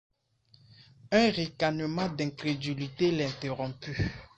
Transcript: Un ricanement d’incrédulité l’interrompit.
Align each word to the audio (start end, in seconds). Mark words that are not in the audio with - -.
Un 1.11 1.29
ricanement 1.29 2.09
d’incrédulité 2.09 3.11
l’interrompit. 3.11 3.91